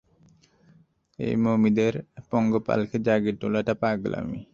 এই 1.19 1.35
মমিদের 1.43 1.93
পঙ্গপালকে 2.31 2.97
জাগিয়ে 3.07 3.39
তোলাটা 3.41 3.73
পাগলামি! 3.81 4.39